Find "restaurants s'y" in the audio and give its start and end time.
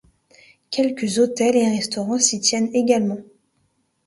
1.69-2.39